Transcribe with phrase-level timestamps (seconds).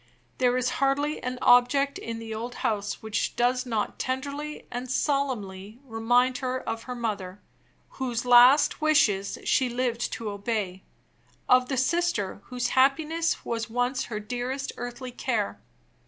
[0.39, 5.79] There is hardly an object in the old house which does not tenderly and solemnly
[5.85, 7.39] remind her of the mother,
[8.01, 10.81] whose last wishes she lived to obey;
[11.47, 15.61] of the sister, whose happiness was once her dearest earthly care.